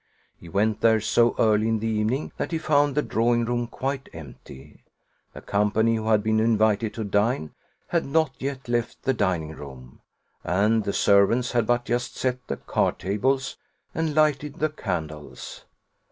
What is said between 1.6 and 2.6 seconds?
in the evening, that he